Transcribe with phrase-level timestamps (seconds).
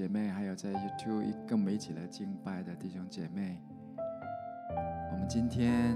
[0.00, 3.60] 姐妹，还有在 YouTube 跟我们一起来敬拜的弟兄姐妹，
[5.12, 5.94] 我们今天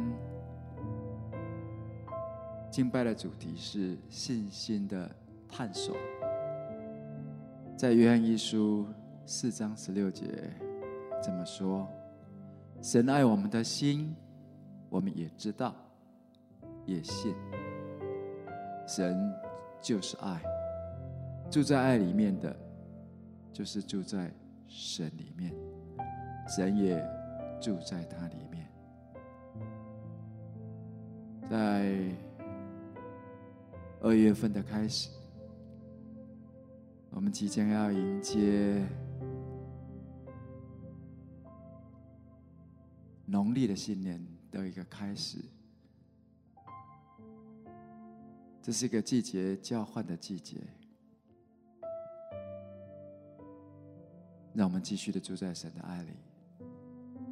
[2.71, 5.11] 敬拜的主题是信心的
[5.49, 5.97] 探索。
[7.79, 8.87] 在约翰一书
[9.25, 10.27] 四章十六节
[11.23, 11.89] 这么说
[12.85, 14.15] ：“神爱我们的心，
[14.91, 15.75] 我们也知道，
[16.85, 17.35] 也信。
[18.87, 19.33] 神
[19.81, 20.43] 就是爱。”
[21.51, 22.55] 住在爱里面的，
[23.55, 24.35] 就是住在
[24.67, 25.55] 神里面，
[26.49, 27.01] 神也
[27.63, 28.69] 住在他里面。
[31.49, 32.13] 在
[34.01, 35.09] 二月份的开始，
[37.11, 38.85] 我们即将要迎接
[43.25, 44.21] 农历的新年
[44.51, 45.39] 的一个开始，
[48.61, 50.57] 这是一个季节交换的季节。
[54.55, 56.17] 让我们继续的住在神的爱里，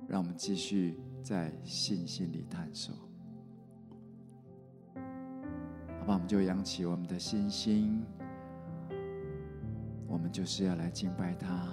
[0.09, 2.93] 让我们继续在信心里探索。
[6.01, 8.05] 好吧，我们就扬起我们的信心，
[10.09, 11.73] 我们就是要来敬拜他，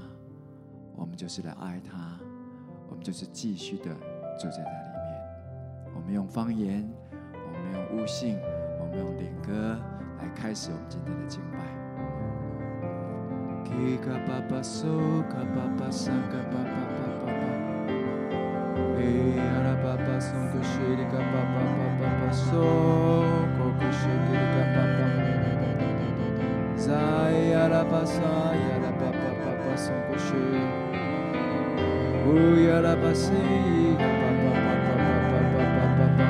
[0.95, 2.19] 我们就是来爱他，
[2.87, 3.85] 我们就是继续的
[4.39, 5.95] 住在他里面。
[5.95, 6.87] 我们用方言，
[7.33, 8.37] 我们用悟性，
[8.79, 9.79] 我们用灵歌
[10.19, 11.68] 来开始我们今天的敬拜。
[13.79, 16.83] e kapapa so kapapa sa kapapa
[17.23, 17.51] papa
[18.99, 21.63] e arapapa son koshiri kapapa
[21.99, 22.63] papa so
[26.75, 28.55] zai papa son
[33.95, 34.93] papa papa
[35.51, 36.29] papa papa.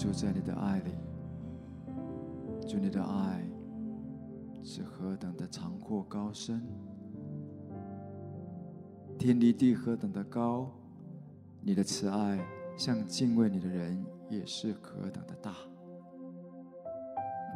[0.00, 0.92] 住在你的爱里，
[2.66, 3.46] 主，你的爱
[4.64, 6.66] 是何等的长阔高深，
[9.18, 10.70] 天离地何等的高，
[11.60, 12.42] 你的慈爱
[12.78, 15.52] 向敬畏你的人也是何等的大。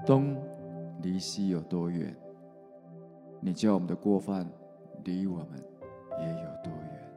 [0.05, 0.37] 东
[1.01, 2.15] 离西有多远，
[3.41, 4.47] 你叫我们的过犯
[5.03, 5.65] 离我们
[6.19, 7.11] 也有多远。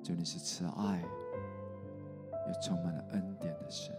[0.00, 1.02] 主，你是慈爱。
[2.46, 3.94] 也充满了恩典的神，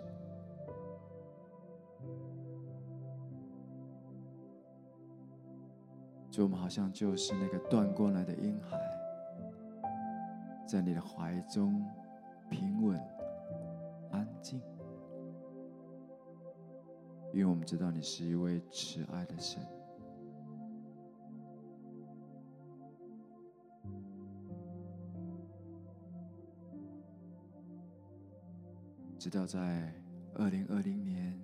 [6.30, 8.78] 就我们好像就是那个断过来的婴孩，
[10.68, 11.84] 在你的怀中
[12.50, 13.00] 平稳
[14.12, 14.62] 安静，
[17.34, 19.62] 因为我们知道你是一位慈爱的神。
[29.26, 29.92] 直到在
[30.36, 31.36] 二零二零年，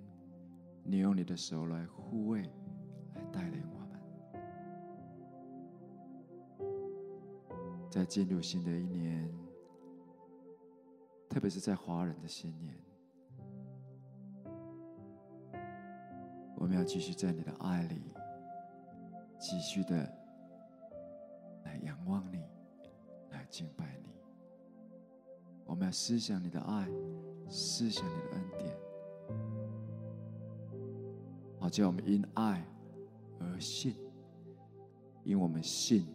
[0.84, 2.42] 你用你的手来护卫，
[3.12, 3.80] 来带领我
[6.60, 6.70] 们，
[7.90, 9.28] 在进入新的一年，
[11.28, 12.72] 特别是在华人的新年，
[16.54, 18.14] 我们要继续在你的爱里，
[19.40, 20.08] 继续的
[21.64, 22.44] 来仰望你，
[23.30, 24.12] 来敬拜你。
[25.64, 26.88] 我们要思想你的爱。
[27.54, 28.74] 思想你的恩典，
[31.60, 32.64] 好叫我们因爱
[33.38, 33.94] 而信，
[35.22, 36.06] 因我们信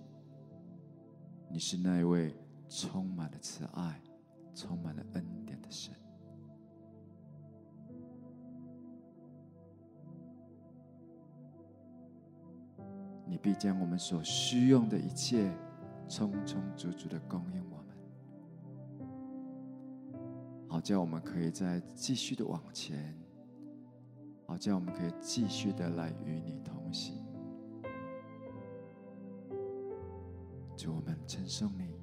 [1.47, 2.35] 你是那一位
[2.67, 4.01] 充满了慈爱、
[4.55, 5.93] 充满了恩典的神。
[13.27, 15.55] 你必将我们所需用的一切，
[16.09, 17.76] 充充足足的供应我
[20.77, 23.17] 好叫我们可以再继续的往前，
[24.45, 27.17] 好叫我们可以继续的来与你同行。
[30.75, 31.96] 祝我们称颂你，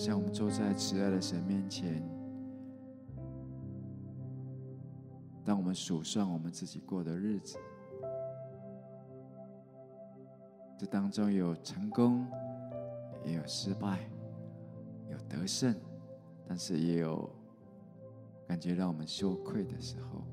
[0.00, 2.02] 像我们坐在慈爱的神面前，
[5.44, 7.58] 当我们数算我们自己过的日子，
[10.78, 12.26] 这当中有成功，
[13.26, 14.08] 也有失败，
[15.10, 15.76] 有得胜，
[16.48, 17.30] 但是也有
[18.48, 20.24] 感觉让我们羞愧的时候，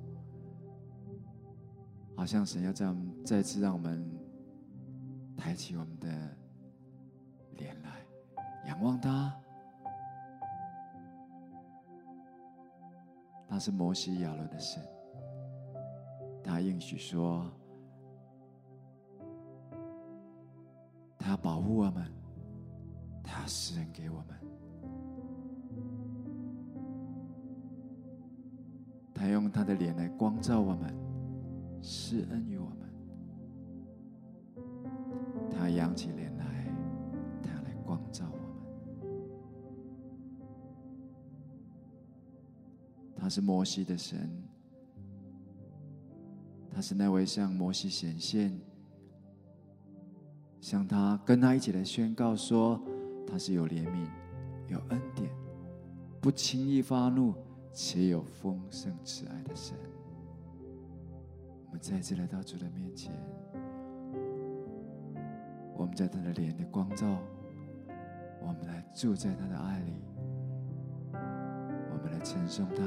[2.15, 4.09] 好像神要这样再次让我们
[5.35, 6.07] 抬起我们的
[7.57, 7.99] 脸来
[8.67, 9.37] 仰望他。
[13.57, 14.79] 他是摩西亚伦的神，
[16.43, 17.43] 他应许说，
[21.17, 22.05] 他保护我们，
[23.23, 24.37] 他要施恩给我们，
[29.11, 30.93] 他用他的脸来光照我们，
[31.81, 32.87] 施恩于我们，
[35.49, 36.26] 他扬起脸
[43.27, 44.31] 他是摩西的神，
[46.71, 48.57] 他是那位向摩西显现，
[50.61, 52.81] 向他跟他一起来宣告说：
[53.27, 54.07] 他是有怜悯、
[54.69, 55.29] 有恩典、
[56.21, 57.33] 不轻易发怒，
[57.73, 59.75] 且有丰盛慈爱的神。
[61.65, 63.11] 我们再次来到主的面前，
[65.75, 67.05] 我们在他的脸的光照，
[68.41, 69.91] 我们来住在他的爱里，
[71.11, 72.83] 我们来称颂他，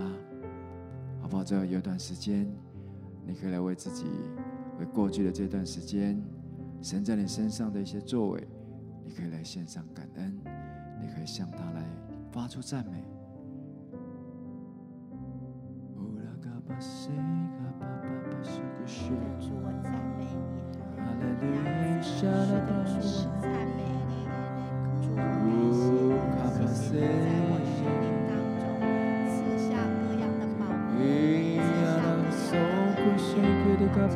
[1.31, 1.45] 不好？
[1.45, 2.47] 最后有段时间，
[3.25, 4.05] 你可以来为自己，
[4.79, 6.21] 为过去的这段时间，
[6.83, 8.49] 神在你身上的一些作为，
[9.05, 10.37] 你可以来献上感恩，
[11.01, 11.87] 你可以向他来
[12.33, 13.05] 发出赞美。
[19.39, 20.27] 主，我赞美你，
[20.97, 22.03] 哈利路亚！
[22.03, 22.25] 是
[22.67, 23.40] 的，主，我赞美你，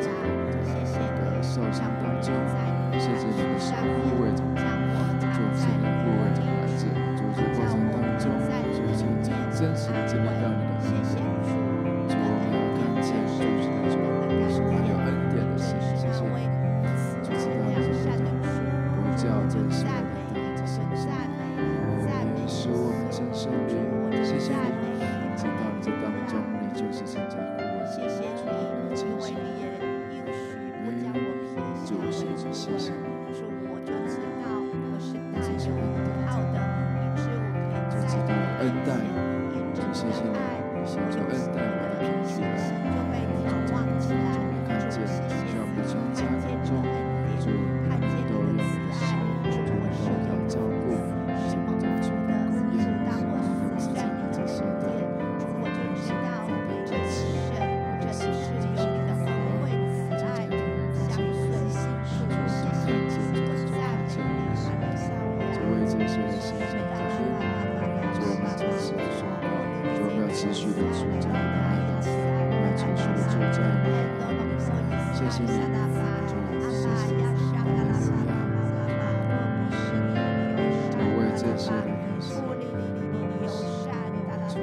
[0.65, 1.15] 谢谢你。
[1.43, 2.29] 受伤当中，
[2.93, 3.75] 谢谢你的手
[4.05, 4.23] 护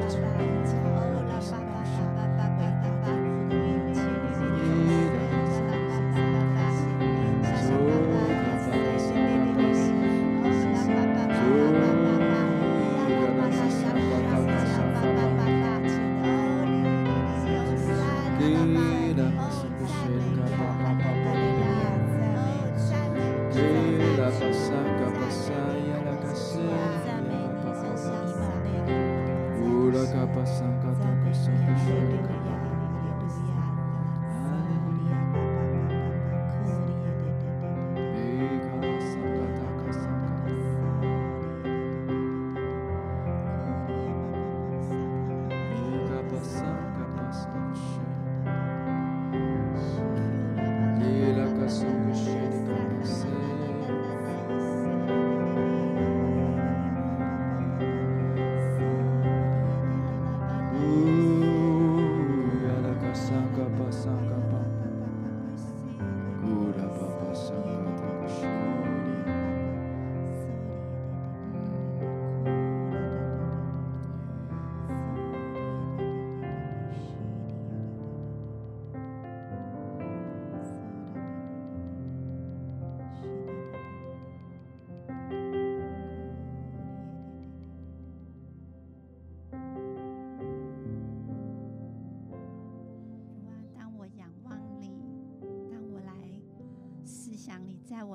[0.10, 0.63] 谢。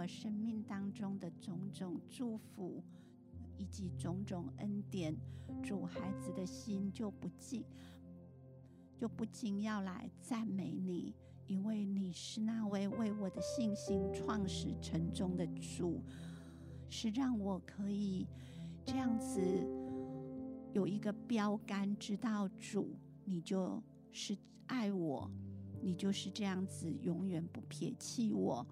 [0.09, 2.83] 生命当中的种种祝福
[3.59, 5.15] 以及种种恩典，
[5.63, 7.63] 主孩子的心就不禁
[8.97, 11.15] 就不禁要来赞美你，
[11.47, 16.03] 因为你是那位为我的信心创始成终的主，
[16.89, 18.27] 是让我可以
[18.85, 19.41] 这样子
[20.73, 25.31] 有一个标杆，知道主你就是爱我，
[25.81, 28.67] 你就是这样子永远不撇弃我。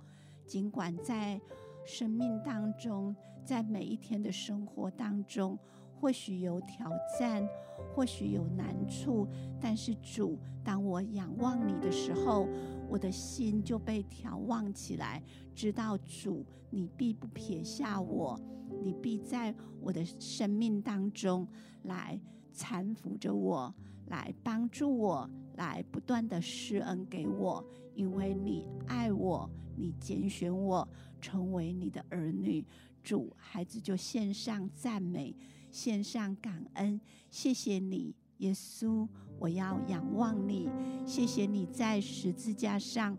[0.46, 1.40] 尽管在
[1.84, 5.58] 生命当中，在每一天的生活当中，
[6.00, 7.46] 或许有挑战，
[7.94, 9.26] 或许有难处，
[9.60, 12.48] 但是主，当我仰望你的时候，
[12.88, 15.22] 我的心就被眺望起来，
[15.54, 18.38] 知道主，你必不撇下我，
[18.82, 21.46] 你必在我的生命当中
[21.82, 22.20] 来
[22.54, 23.74] 搀扶着我，
[24.06, 27.64] 来帮助我，来不断的施恩给我，
[27.96, 30.86] 因为你爱我，你拣选我
[31.20, 32.64] 成为你的儿女。
[33.02, 35.34] 主，孩子就献上赞美。
[35.70, 39.06] 献上感恩，谢谢你，耶稣，
[39.38, 40.70] 我要仰望你。
[41.04, 43.16] 谢谢你在十字架上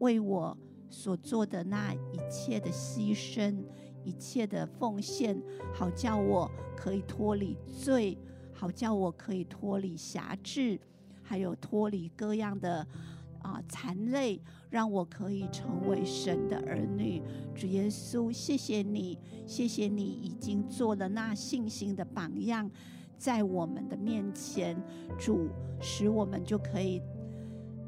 [0.00, 0.56] 为我
[0.90, 3.56] 所做的那一切的牺牲，
[4.04, 5.40] 一切的奉献，
[5.72, 8.18] 好叫我可以脱离罪，
[8.52, 10.78] 好叫我可以脱离辖制，
[11.22, 12.86] 还有脱离各样的
[13.44, 17.22] 啊残泪，让我可以成为神的儿女。
[17.54, 22.68] 主耶稣，谢谢你，谢谢你已经做了那信心的榜样，
[23.18, 24.76] 在我们的面前，
[25.18, 27.02] 主使我们就可以，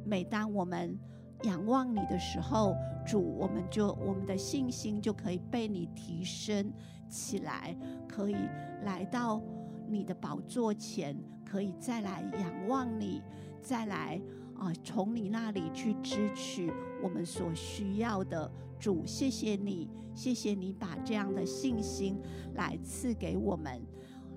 [0.04, 0.96] 每当我们
[1.44, 2.74] 仰望你的时候，
[3.06, 6.70] 主我们就我们的信心就可以被你提升
[7.08, 7.74] 起来，
[8.06, 8.36] 可以
[8.84, 9.40] 来到
[9.88, 13.22] 你的宝座前，可以再来仰望你，
[13.62, 14.20] 再来。
[14.58, 22.18] 啊，从你那里去支取我们所需要的，主，谢谢你，谢谢你把这样的信心
[22.54, 23.80] 来赐给我们。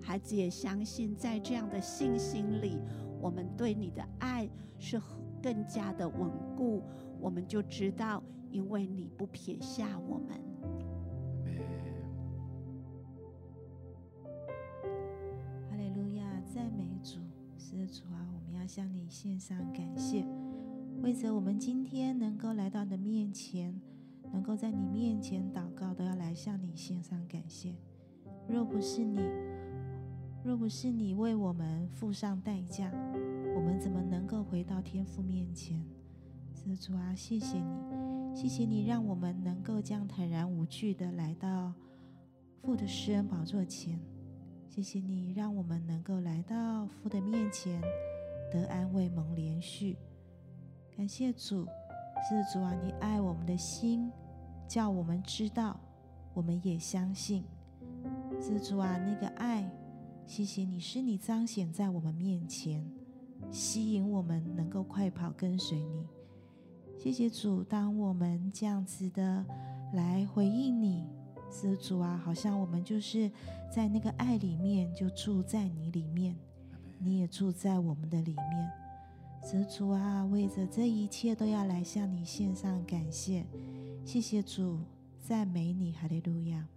[0.01, 2.77] 孩子也相信，在这样的信心里，
[3.21, 4.99] 我们对你的爱是
[5.41, 6.81] 更加的稳固。
[7.19, 10.38] 我们就知道，因为你不撇下我们。
[19.09, 20.25] 献上感谢，
[21.01, 23.81] 为着我们今天能够来到你的面前，
[24.31, 27.75] 能够在你面前祷告，都要来向你献上感谢。
[28.47, 29.19] 若不是你，
[30.43, 32.91] 若不是你为我们付上代价，
[33.55, 35.83] 我们怎么能够回到天父面前？
[36.53, 41.73] 是主啊，谢谢你，谢谢你让我们能够这样坦然无惧的来到
[42.61, 43.99] 父的施恩宝座前。
[44.67, 47.81] 谢谢你让我们能够来到父的面前。
[48.51, 49.97] 得安慰蒙连续，
[50.95, 51.65] 感谢主，
[52.27, 52.73] 是主啊！
[52.83, 54.11] 你爱我们的心，
[54.67, 55.79] 叫我们知道，
[56.33, 57.43] 我们也相信，
[58.41, 58.97] 是主啊！
[58.97, 59.69] 那个爱，
[60.25, 62.85] 谢谢你，是你彰显在我们面前，
[63.51, 66.07] 吸引我们能够快跑跟随你。
[66.97, 69.45] 谢谢主，当我们这样子的
[69.93, 71.07] 来回应你，
[71.49, 72.17] 是主啊！
[72.17, 73.31] 好像我们就是
[73.71, 76.35] 在那个爱里面，就住在你里面。
[77.01, 78.71] 你也住在我们的里面，
[79.41, 80.25] 是主啊！
[80.25, 83.45] 为着这一切都要来向你献上感谢，
[84.03, 84.79] 谢谢主，
[85.21, 86.67] 赞美你，哈利路亚。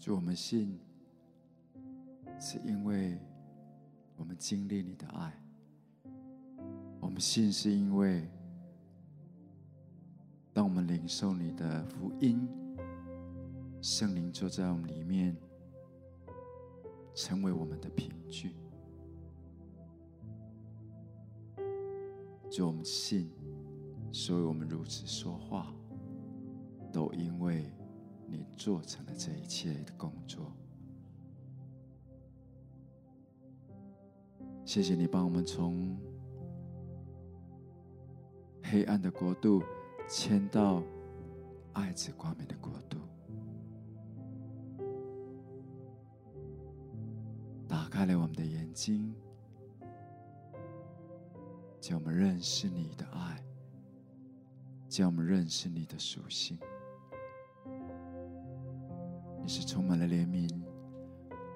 [0.00, 0.87] 祝我们信。
[2.40, 3.18] 是因为
[4.16, 5.32] 我们经历你的爱，
[7.00, 8.28] 我们信是因为
[10.52, 12.48] 当我们领受你的福音，
[13.82, 15.36] 圣灵就在我们里面，
[17.14, 18.54] 成为我们的凭据。
[22.50, 23.30] 就我们信，
[24.10, 25.74] 所以我们如此说话，
[26.92, 27.70] 都因为
[28.26, 30.52] 你做成了这一切的工作。
[34.68, 35.96] 谢谢你帮我们从
[38.64, 39.62] 黑暗的国度
[40.06, 40.82] 迁到
[41.72, 42.98] 爱子光明的国度，
[47.66, 49.14] 打开了我们的眼睛，
[51.80, 53.42] 叫我们认识你的爱，
[54.86, 56.58] 叫我们认识你的属性。
[59.40, 60.60] 你是充满了怜悯、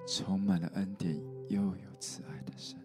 [0.07, 1.15] 充满了恩典
[1.47, 2.82] 又有慈爱的神。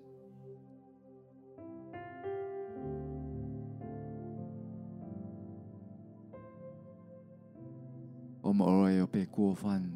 [8.59, 9.89] 我们偶尔有被过犯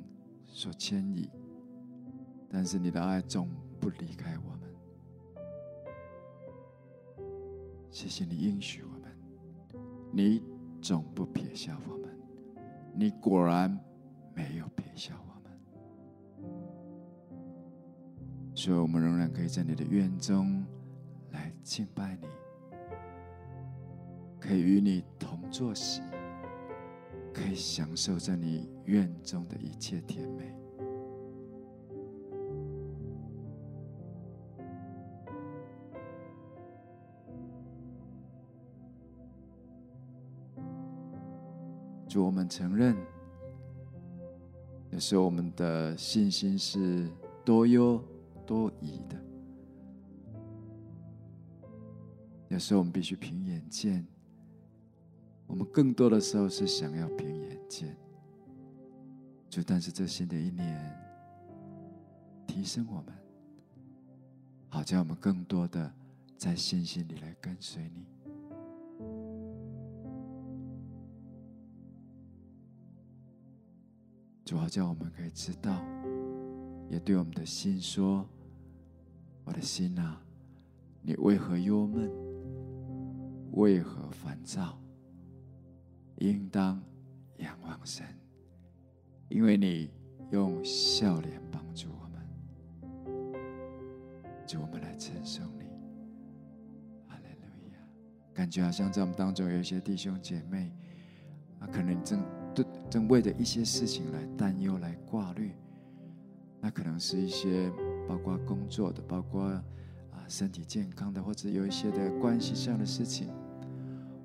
[0.46, 1.28] 所牵引，
[2.48, 3.48] 但是你的爱总
[3.80, 4.60] 不离开我们。
[7.90, 9.10] 谢谢你应许我们，
[10.12, 10.44] 你
[10.80, 12.16] 总不撇下我们，
[12.94, 13.76] 你果然
[14.32, 16.54] 没有撇下我们，
[18.54, 20.64] 所以我们仍然可以在你的院中
[21.32, 22.28] 来敬拜你，
[24.38, 26.00] 可以与你同坐席。
[27.32, 30.54] 可以享受在你院中的一切甜美。
[42.08, 42.94] 祝我们承认，
[44.90, 47.08] 有时候我们的信心是
[47.42, 47.98] 多忧
[48.44, 49.18] 多疑的。
[52.48, 54.06] 有时候我们必须凭眼见。
[55.52, 57.94] 我们更多的时候是想要凭眼见。
[59.50, 60.98] 主，但是这新的一年，
[62.46, 63.12] 提升我们，
[64.70, 65.92] 好叫我们更多的
[66.38, 68.06] 在信心里来跟随你。
[74.42, 75.84] 主要叫我们可以知道，
[76.88, 78.26] 也对我们的心说
[79.44, 80.18] ：“我的心啊，
[81.02, 82.10] 你为何忧闷？
[83.52, 84.78] 为何烦躁？
[86.22, 86.80] 应当
[87.38, 88.06] 仰望神，
[89.28, 89.90] 因为你
[90.30, 92.22] 用笑脸帮助我们。
[94.46, 95.64] 主，我们来称颂你，
[97.08, 97.78] 哈利路亚！
[98.32, 100.72] 感觉好像在我们当中有一些弟兄姐妹
[101.58, 102.22] 啊，可能正。
[102.54, 105.52] 正，正为着一些事情来担忧、来挂虑，
[106.60, 107.68] 那可能是一些
[108.06, 109.64] 包括工作的、包括啊
[110.28, 113.28] 身体健康的，或者有一些的关系上的事情。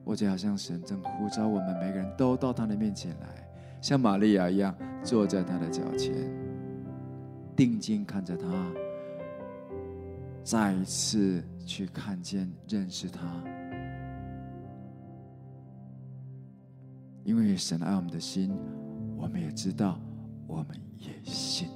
[0.08, 3.28] 或者好像神正呼召我们每个人都到他的面前来，
[3.82, 6.14] 像玛利亚一样坐在他的脚前，
[7.58, 8.48] 定睛看着他，
[10.46, 13.22] 再一次去看见、认识他。
[17.26, 18.58] 因为神爱我们的心，
[19.18, 20.00] 我们也知道，
[20.48, 21.68] 我们也信。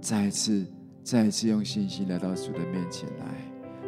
[0.00, 0.64] 再一次，
[1.02, 3.26] 再一次用信心来到主的面前来，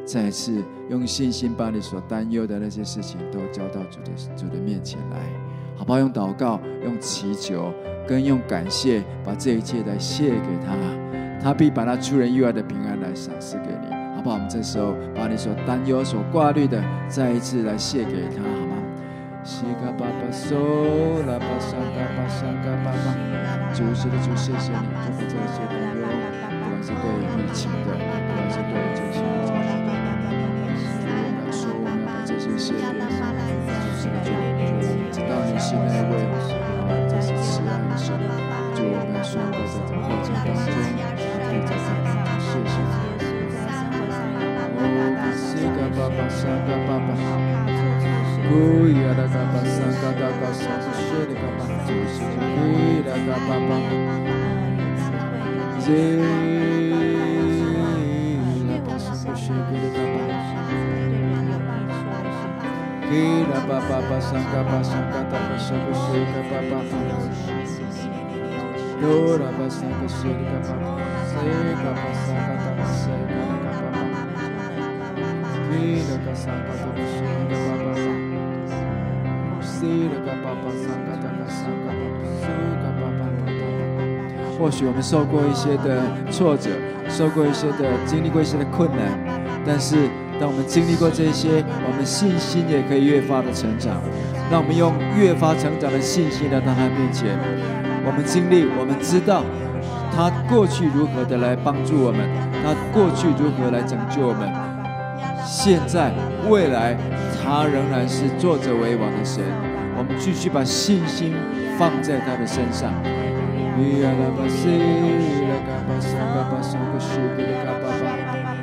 [0.04, 5.18] 再次用信心把你所担忧的那些事情都交到主的主的面前来，
[5.76, 5.98] 好不好？
[5.98, 7.72] 用祷告、用祈求
[8.06, 10.74] 跟用感谢，把这一切来谢给他，
[11.42, 14.34] 他必把那出人意外的平安来赏赐给你，好不好？
[14.34, 18.76] 我们这时候把你所担忧、所挂虑的，再一次来谢给他，好吗？
[19.44, 20.54] 西嘎巴巴嗦，
[21.26, 26.02] 拉巴沙嘎巴沙嘎巴巴，主是的主，谢谢你，不管这些担忧，
[26.48, 27.04] 不管是对
[27.42, 28.72] 疫情的，不管是对
[32.70, 34.31] 把这些献给
[34.62, 36.14] 主，主知道你是那位，
[37.09, 38.14] 这是慈爱的神，
[38.75, 40.70] 主我们说过在这过程当中，
[41.51, 42.07] 你在这里，
[42.38, 42.87] 谢谢你，
[44.79, 44.81] 哦，
[45.35, 47.11] 西嘎巴巴沙嘎巴巴。
[48.53, 48.55] 呜
[48.87, 52.14] 呀啦嘎巴桑嘎达嘎桑，谢的嘎巴，就是
[52.59, 53.72] 呜啦嘎巴巴，
[55.88, 55.90] 耶
[84.59, 86.70] 或许我们受过一些的挫折，
[87.09, 89.18] 受过一些的经历过一些的困难，
[89.66, 90.09] 但是
[90.40, 94.00] 当我们经历过这些，我们信心也可以越发的成长。
[94.50, 97.38] 让我们用越发成长的信心来到他面前。
[98.04, 99.44] 我们经历，我们知道
[100.14, 102.28] 他过去如何的来帮助我们，
[102.62, 104.52] 他过去如何来拯救我们，
[105.46, 106.12] 现在
[106.50, 106.94] 未来
[107.40, 109.42] 他仍然是坐着为王的神。
[109.96, 111.32] 我们继续把信心
[111.78, 112.92] 放在他的身上。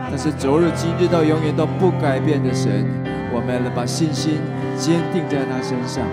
[0.10, 2.84] 但是昨日、今日到永远都不改变的神，
[3.32, 4.40] 我们要把信心
[4.76, 6.04] 坚定在他身上。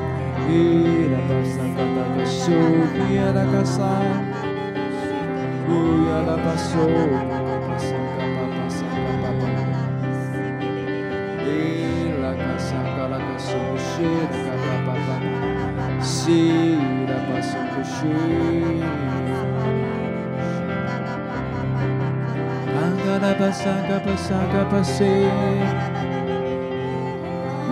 [23.67, 25.03] 嘎拉巴桑嘎巴桑嘎巴西，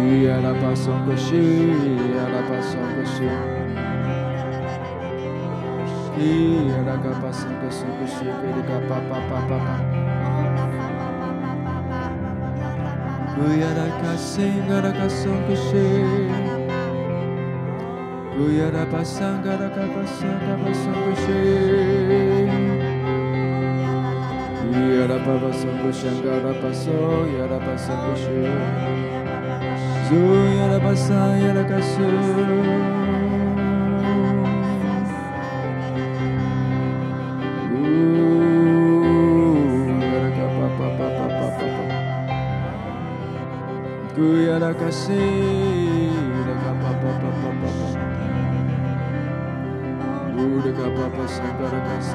[0.01, 3.23] 伊阿拉巴桑古西，伊阿拉巴桑古西，
[6.19, 6.21] 伊
[6.73, 9.69] 阿拉嘎巴桑古桑古西，伊里嘎巴巴巴巴巴，
[13.39, 13.87] 伊阿拉
[25.07, 26.89] 卡西
[27.39, 28.25] 阿拉卡桑古西。
[30.11, 30.17] 呜
[30.57, 32.01] 呀啦巴桑嘎啦嘎巴桑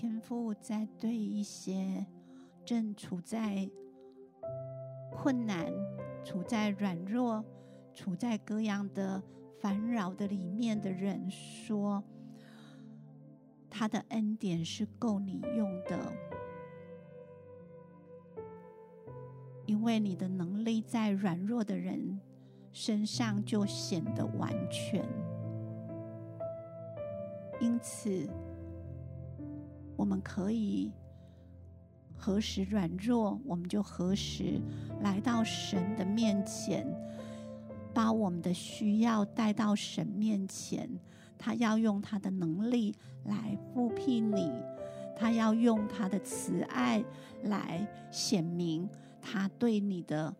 [0.00, 2.06] 天父在对一些
[2.64, 3.70] 正处在
[5.12, 5.70] 困难、
[6.24, 7.44] 处在软弱、
[7.92, 9.22] 处在各样的
[9.60, 12.02] 烦扰的里面的人说
[13.68, 16.10] ：“他的恩典是够你用的，
[19.66, 22.18] 因为你的能力在软弱的人
[22.72, 25.06] 身上就显得完全。”
[27.60, 28.26] 因此，
[30.00, 30.90] 我们可以
[32.16, 34.58] 何时软弱，我们就何时
[35.02, 36.86] 来到神的面前，
[37.92, 40.88] 把我们的需要带到神面前。
[41.36, 44.50] 他要用他的能力来复辟你，
[45.18, 47.04] 他要用他的慈爱
[47.42, 48.88] 来显明
[49.20, 50.34] 他对你的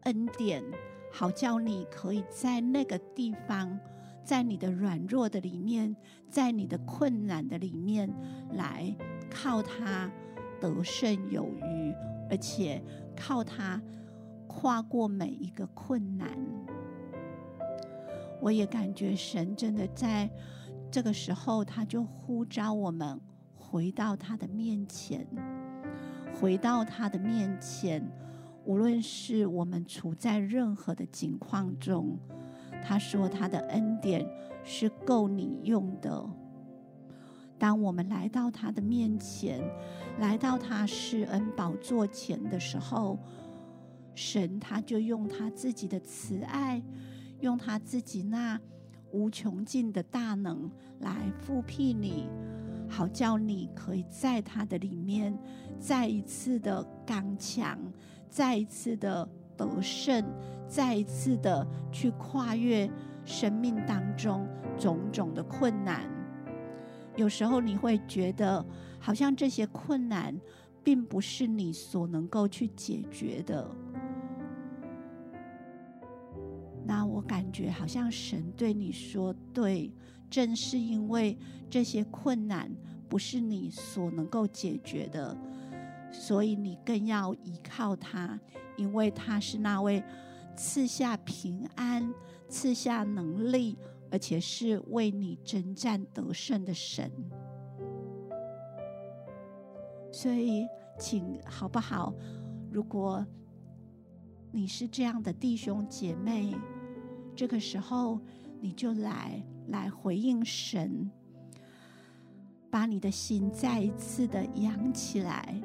[0.00, 0.62] 恩典，
[1.10, 3.80] 好叫你可以在那个地方。
[4.24, 5.94] 在你的软弱的里面，
[6.28, 8.08] 在你的困难的里面，
[8.52, 8.94] 来
[9.30, 10.10] 靠他
[10.60, 11.92] 得胜有余，
[12.30, 12.82] 而且
[13.16, 13.82] 靠他
[14.46, 16.28] 跨过每一个困难。
[18.40, 20.30] 我也感觉神真的在
[20.90, 23.20] 这个时候，他就呼召我们
[23.54, 25.26] 回到他的面前，
[26.34, 28.04] 回到他的面前，
[28.64, 32.18] 无论是我们处在任何的境况中。
[32.82, 34.28] 他说：“他的恩典
[34.64, 36.28] 是够你用的。
[37.58, 39.62] 当我们来到他的面前，
[40.18, 43.18] 来到他施恩宝座前的时候，
[44.14, 46.82] 神他就用他自己的慈爱，
[47.40, 48.60] 用他自己那
[49.12, 52.28] 无穷尽的大能来复辟你，
[52.88, 55.38] 好叫你可以在他的里面
[55.78, 57.78] 再一次的刚强，
[58.28, 60.24] 再一次的。”得胜，
[60.72, 62.90] 再一次的去跨越
[63.26, 66.08] 生命当中种种的困难。
[67.14, 68.64] 有时候你会觉得，
[68.98, 70.34] 好像这些困难
[70.82, 73.70] 并不是你所能够去解决的。
[76.86, 79.92] 那我感觉好像神对你说：“对，
[80.30, 81.36] 正是因为
[81.68, 82.74] 这些困难
[83.10, 85.36] 不是你所能够解决的。”
[86.10, 88.40] 所以你更要依靠他，
[88.78, 90.02] 因为他是那位
[90.56, 92.12] 赐下平安、
[92.48, 93.76] 赐下能力，
[94.10, 97.10] 而且是为你征战得胜的神。
[100.12, 100.66] 所以，
[100.98, 102.14] 请好不好？
[102.70, 103.26] 如果
[104.50, 106.54] 你是这样的弟兄姐妹，
[107.34, 108.20] 这个时候
[108.60, 111.10] 你就来来回应神，
[112.70, 115.60] 把你的心再一次的扬起来。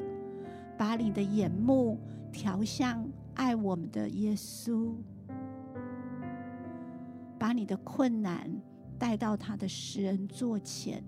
[0.77, 1.97] 把你的眼目
[2.31, 3.03] 调向
[3.37, 4.93] 爱我们的耶稣，
[7.39, 8.51] 把你的困难
[8.97, 11.03] 带到他的施恩座前，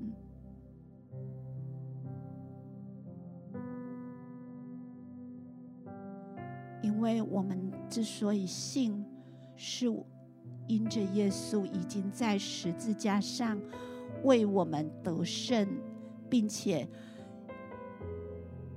[6.83, 9.03] 因为我们之所以信，
[9.55, 9.87] 是
[10.67, 13.59] 因着耶稣已经在十字架上
[14.23, 15.67] 为我们得胜，
[16.29, 16.87] 并且。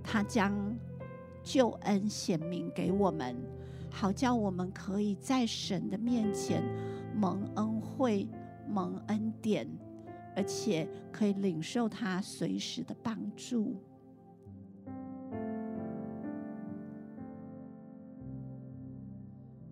[0.05, 0.53] 他将
[1.43, 3.37] 救恩显明给我们，
[3.91, 6.63] 好叫我们可以在神的面前
[7.15, 8.29] 蒙恩惠、
[8.69, 9.69] 蒙恩典，
[10.35, 13.75] 而且可以领受他随时的帮助。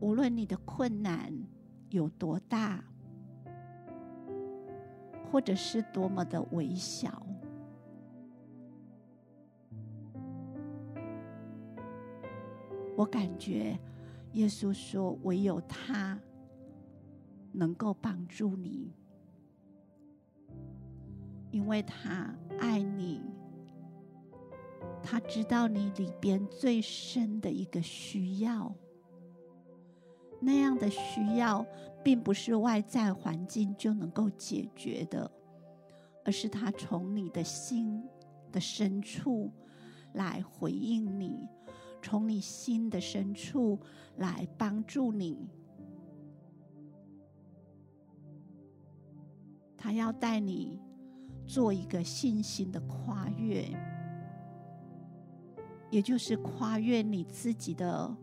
[0.01, 1.33] 无论你的困难
[1.91, 2.83] 有多大，
[5.31, 7.23] 或者是多么的微小。
[13.01, 13.79] 我感觉
[14.35, 16.21] 耶稣说，唯有他
[17.51, 18.93] 能够帮助你，
[21.51, 23.23] 因为他爱你，
[25.03, 28.71] 他知道你里边最深的一个需要。
[30.39, 31.65] 那样的需要，
[32.05, 35.31] 并不是外在环境就能够解决的，
[36.23, 38.07] 而是他从你的心
[38.53, 39.51] 的深处
[40.13, 41.49] 来回应你，
[42.03, 43.79] 从你心的深处
[44.17, 45.49] 来帮助你。
[49.77, 50.81] 他要带你
[51.47, 53.67] 做一个信心的跨越，
[55.91, 58.17] 也就是跨越你自己的。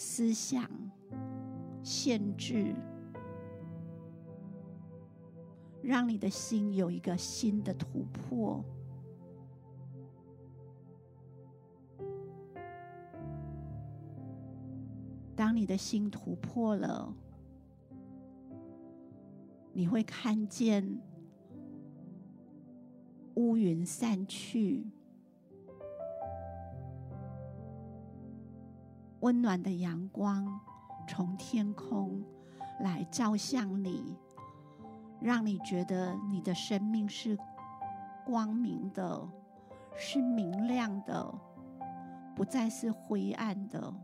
[0.00, 0.70] 思想
[1.82, 2.72] 限制，
[5.82, 8.64] 让你的心有一个新的突破。
[15.38, 17.14] 当你的心突破了，
[19.72, 21.00] 你会看见
[23.36, 24.84] 乌云散去。
[29.20, 30.60] 温暖的阳光
[31.06, 32.20] 从天空
[32.80, 34.16] 来照向你，
[35.20, 37.38] 让你觉得你的生命是
[38.26, 39.28] 光明的，
[39.96, 41.32] 是明亮的，
[42.34, 43.94] 不再是灰暗的，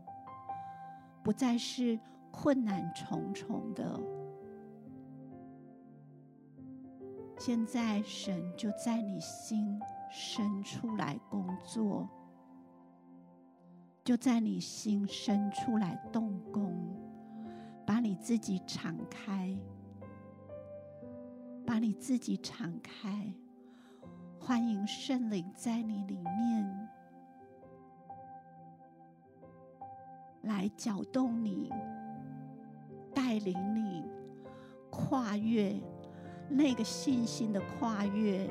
[1.25, 1.99] 不再是
[2.29, 3.99] 困难重重的。
[7.39, 9.79] 现在，神就在你心
[10.11, 12.07] 深处来工作。
[14.03, 16.95] 就在你心深处来动工，
[17.87, 19.57] 把你自己敞开，
[21.65, 23.33] 把你自己敞开，
[24.39, 26.87] 欢迎圣灵在你里面
[30.45, 31.69] 来搅动你，
[33.13, 34.03] 带领你
[34.89, 35.75] 跨越
[36.49, 38.47] 那个信心的跨越，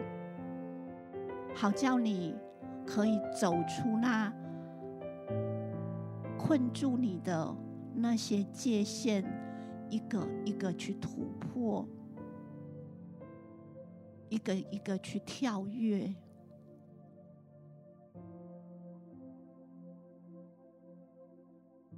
[1.54, 2.34] 好叫你
[2.86, 4.32] 可以走出那。
[6.36, 7.56] 困住你的
[7.94, 9.24] 那些界限，
[9.88, 11.88] 一个一个去突破，
[14.28, 16.14] 一个一个去跳跃。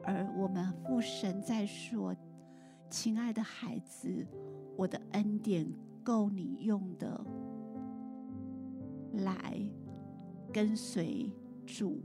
[0.07, 2.15] 而我们父神在说
[2.89, 4.27] ：“亲爱的孩子，
[4.77, 5.67] 我的恩典
[6.05, 7.25] 够你用的，
[9.13, 9.61] 来
[10.53, 11.31] 跟随
[11.67, 12.01] 主，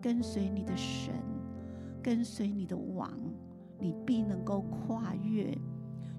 [0.00, 1.14] 跟随你的神。”
[2.02, 3.08] 跟随你的王，
[3.78, 5.56] 你必能够跨越。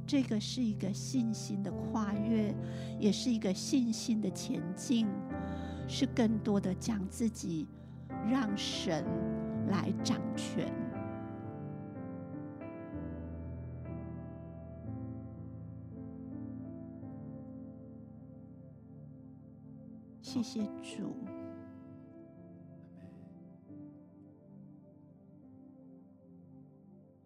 [0.08, 2.56] 这个是一个信心的跨越，
[2.97, 5.06] 也是一个信心的前进，
[5.86, 7.68] 是更多的将自己
[8.32, 9.04] 让神
[9.68, 10.74] 来掌权。
[20.34, 21.13] 谢谢主。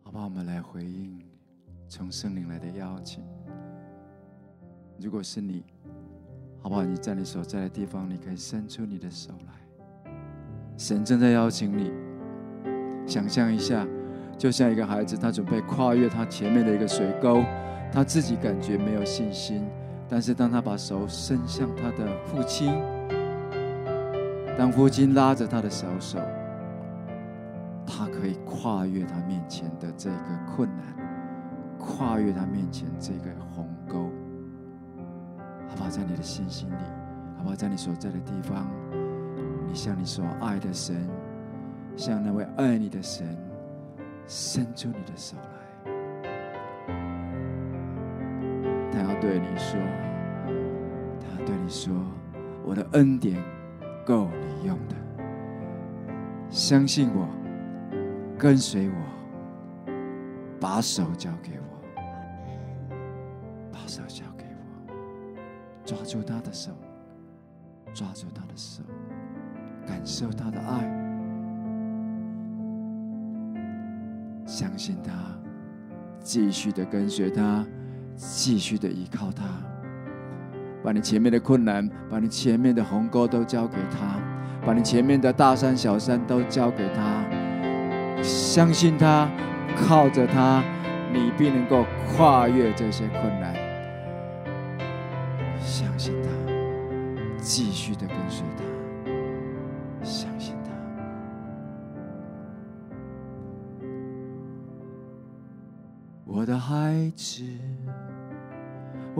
[0.03, 1.21] 好，我们来回应
[1.87, 3.23] 从圣灵来的邀请。
[4.99, 5.63] 如果是你，
[6.61, 6.83] 好不好？
[6.83, 10.11] 你在你所在的地方，你可以伸出你的手来。
[10.77, 11.93] 神正在邀请你。
[13.09, 13.87] 想象一下，
[14.37, 17.41] 就像一个孩子，他准备跨越他前面的一个水沟，
[17.89, 19.65] 他自己感觉没有信心，
[20.09, 22.73] 但是当他把手伸向他的父亲，
[24.57, 26.19] 当父亲拉着他的小手。
[27.89, 30.83] 他可以跨越他面前的这个困难，
[31.79, 34.11] 跨越他面前这个鸿沟，
[35.69, 35.89] 好不好？
[35.89, 36.73] 在你的信心里，
[37.37, 37.55] 好不好？
[37.55, 38.67] 在你所在的地方，
[39.65, 41.07] 你向你所爱的神，
[41.95, 43.25] 向那位爱你的神，
[44.27, 45.91] 伸出你的手来。
[48.91, 49.79] 他要对你说，
[51.21, 51.93] 他要对你说，
[52.65, 53.41] 我的恩典
[54.07, 54.95] 够你用的，
[56.49, 57.27] 相信我。
[58.39, 58.95] 跟随我，
[60.61, 61.81] 把手交给我，
[63.71, 64.93] 把手交给我，
[65.83, 66.71] 抓住他的手，
[67.95, 68.83] 抓住他的手，
[69.87, 70.87] 感受他的爱，
[74.45, 75.11] 相信他，
[76.19, 77.65] 继续的跟随他，
[78.15, 79.45] 继续的依靠他，
[80.87, 84.17] 把你前面的困难，把你前面的鸿沟都交给他，
[84.65, 88.23] 把你前面的大山小山都交给他。
[88.23, 89.27] 相信他，
[89.75, 90.63] 靠着他，
[91.11, 91.85] 你必能够
[92.15, 93.53] 跨越这些困难。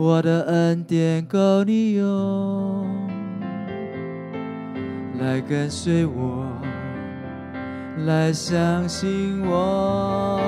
[0.00, 2.86] 我的恩典够你用，
[5.18, 6.46] 来跟随我，
[8.06, 10.40] 来相信我，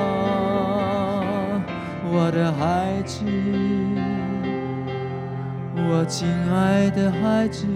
[2.13, 3.25] 我的孩子，
[5.75, 7.67] 我亲爱的孩子，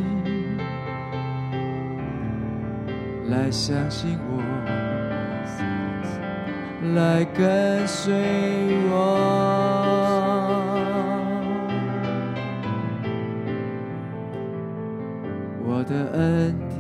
[3.29, 4.41] 来相信我。
[6.95, 8.15] 来跟随
[8.93, 9.74] 我，
[15.77, 16.79] 我的恩典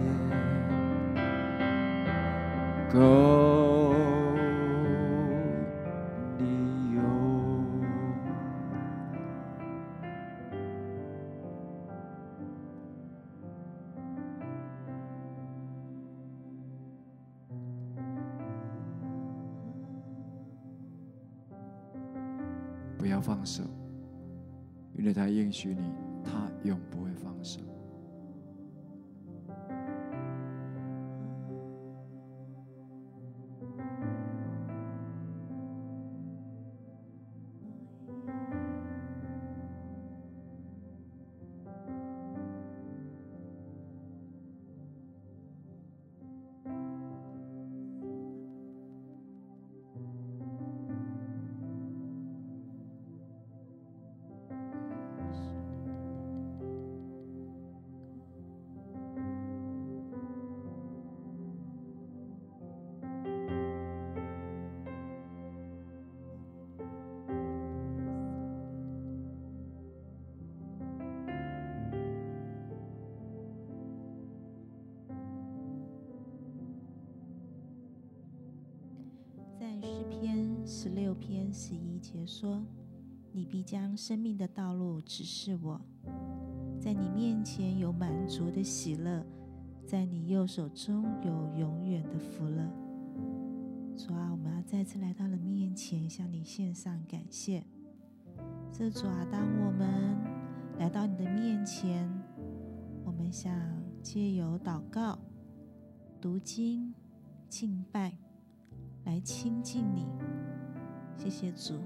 [2.92, 3.92] 够。
[22.96, 23.64] 不要放手，
[24.96, 25.82] 因为他应许你，
[26.22, 27.60] 他永不会放手。
[82.44, 82.62] 说
[83.32, 85.80] ：“你必将生命的道路指示我，
[86.78, 89.24] 在你面前有满足的喜乐，
[89.86, 92.70] 在你右手中有永远的福乐。”
[93.96, 97.64] 主啊，我们要再次来到了面前，向你献上感谢。
[98.70, 100.18] 这主啊，当我们
[100.78, 102.06] 来到你的面前，
[103.06, 103.58] 我们想
[104.02, 105.18] 借由祷告、
[106.20, 106.92] 读经、
[107.48, 108.12] 敬拜
[109.04, 110.06] 来亲近你。
[111.16, 111.80] 谢谢主，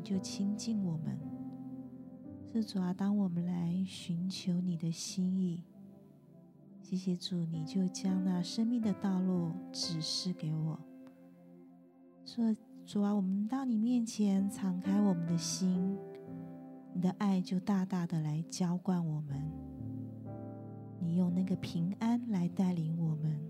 [0.00, 1.18] 就亲近我们。
[2.52, 5.62] 是主啊，当我们来寻求你的心意，
[6.82, 10.78] 谢谢主，你就将那生命的道路指示给我。
[12.24, 12.52] 说
[12.84, 15.96] 主啊，我们到你面前敞开我们的心，
[16.92, 19.48] 你的爱就大大的来浇灌我们。
[20.98, 23.40] 你用那个平安来带领我们，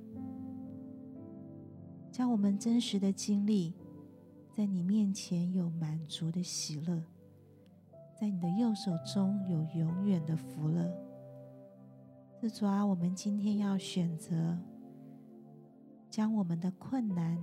[2.12, 3.74] 将我们真实的经历。
[4.52, 7.02] 在你面前有满足的喜乐，
[8.18, 10.92] 在你的右手中有永远的福乐。
[12.40, 14.58] 是主啊，我们今天要选择
[16.10, 17.42] 将我们的困难、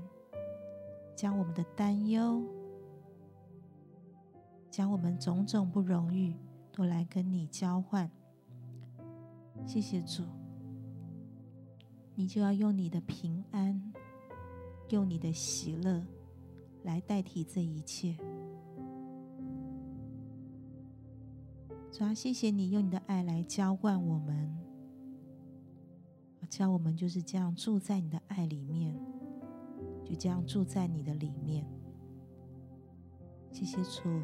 [1.15, 2.43] 将我们的担忧、
[4.69, 6.35] 将我们种种不容易
[6.71, 8.11] 都来跟你交换。
[9.65, 10.23] 谢谢主，
[12.15, 13.93] 你就要用你的平安，
[14.89, 16.05] 用你的喜乐。
[16.87, 18.15] 来代替这一切，
[21.91, 24.57] 主啊，谢谢你用你的爱来浇灌我们，
[26.49, 28.97] 教我们就是这样住在你的爱里面，
[30.05, 31.67] 就这样住在你的里面。
[33.51, 34.21] 谢谢主，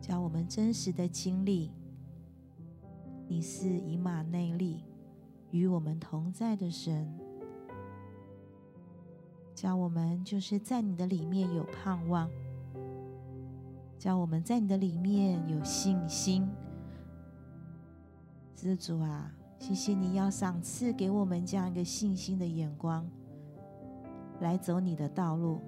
[0.00, 1.70] 教我们真实的经历，
[3.28, 4.82] 你是以马内利，
[5.52, 7.16] 与我们同在的神。
[9.60, 12.30] 叫我们就是在你的里面有盼望，
[13.98, 16.48] 叫我们在你的里面有信心。
[18.54, 23.04] 知主啊，谢谢你要赏赐给我们这样一个信心的眼光，
[24.38, 25.58] 来走你的道路。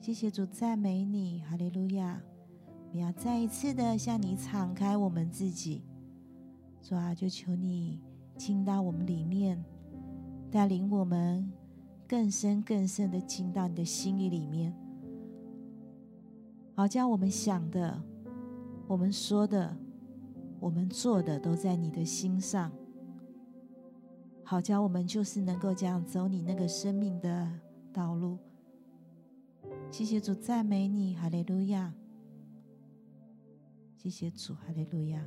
[0.00, 2.20] 谢谢主，赞美你，哈利路亚！
[2.88, 5.84] 我们要再一次的向你敞开我们自己，
[6.82, 8.00] 主啊，就求你
[8.36, 9.64] 进到我们里面，
[10.50, 11.52] 带领我们。
[12.10, 14.74] 更深更深的进到你的心意里面，
[16.74, 18.02] 好将我们想的、
[18.88, 19.76] 我们说的、
[20.58, 22.72] 我们做的都在你的心上，
[24.42, 27.48] 好将我们就是能够这样走你那个生命的
[27.92, 28.38] 道路。
[29.92, 31.94] 谢谢主，赞美你，哈利路亚！
[33.96, 35.24] 谢谢主，哈利路亚！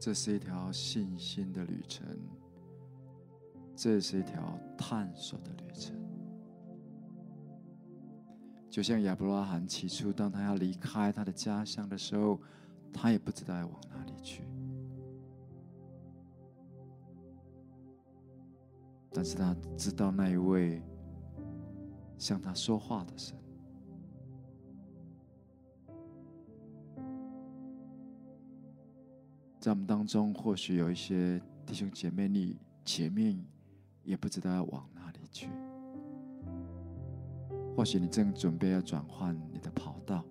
[0.00, 2.06] 这是一条信心的旅程，
[3.76, 5.94] 这是一条探索的旅程。
[8.70, 12.40] 就像亚伯拉罕起初，当他要离开他的家乡的时候，
[12.92, 14.42] 他也不知道要往哪里去，
[19.12, 20.82] 但是他知道那一位
[22.16, 23.36] 向他说话的神。
[29.60, 33.38] 在我们当中，或许有一些弟兄姐妹，你前面
[34.02, 35.48] 也不知道要往哪里去；
[37.76, 40.24] 或许你正准备要转换你的跑道、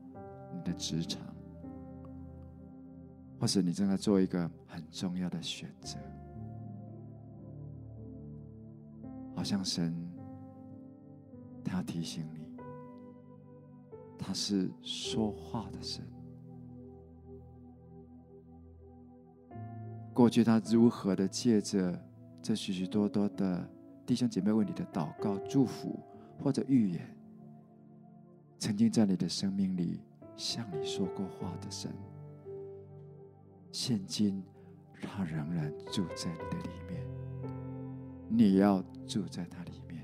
[0.51, 1.21] 你的职场，
[3.39, 5.99] 或是你正在做一个很重要的选择。
[9.35, 9.95] 好像神，
[11.63, 12.57] 他要提醒你，
[14.17, 16.03] 他是说话的神。
[20.19, 21.97] 过去他如何的借着
[22.41, 23.65] 这许许多多的
[24.05, 25.97] 弟兄姐妹为你的祷告、祝福
[26.43, 27.15] 或者预言，
[28.57, 30.01] 曾经在你的生命里
[30.35, 31.89] 向你说过话的神，
[33.71, 34.43] 现今
[35.01, 37.01] 他仍然住在你的里面，
[38.27, 40.03] 你要住在他里面。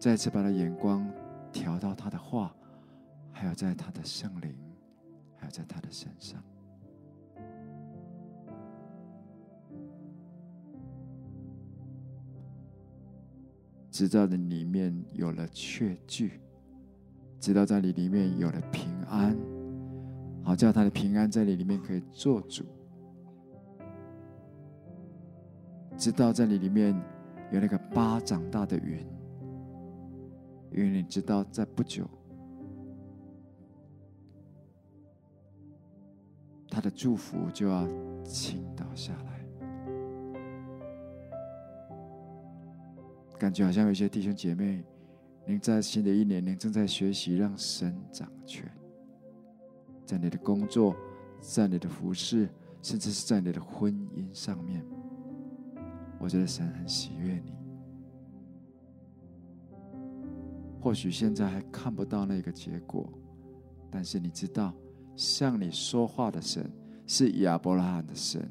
[0.00, 1.08] 再次把他眼光。
[1.56, 2.54] 调到他的话，
[3.32, 4.54] 还有在他的圣灵，
[5.38, 6.38] 还有在他的身上，
[13.90, 16.42] 直到你里面有了确据，
[17.40, 19.34] 直到在你里面有了平安，
[20.44, 22.66] 好叫他的平安在你里面可以做主，
[25.96, 26.94] 直到在你里面
[27.50, 29.15] 有那个巴掌大的云。
[30.72, 32.08] 因为你知道，在不久，
[36.68, 37.88] 他的祝福就要
[38.24, 39.36] 倾倒下来。
[43.38, 44.82] 感觉好像有些弟兄姐妹，
[45.46, 48.70] 您在新的一年，您正在学习让神掌权，
[50.04, 50.96] 在你的工作，
[51.40, 52.48] 在你的服侍，
[52.82, 54.84] 甚至是在你的婚姻上面。
[56.18, 57.55] 我觉得神很喜悦你。
[60.80, 63.12] 或许现在还看不到那个结果，
[63.90, 64.72] 但是你知道，
[65.16, 66.70] 向你说话的神
[67.06, 68.48] 是亚伯拉罕的神，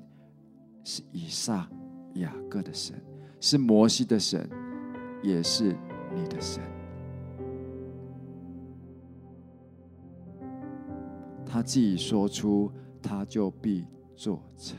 [0.83, 1.69] 是以撒、
[2.15, 3.01] 雅各的神，
[3.39, 4.49] 是摩西的神，
[5.23, 5.75] 也是
[6.13, 6.61] 你的神。
[11.45, 12.69] 他既已说出，
[13.01, 14.77] 他就必做成。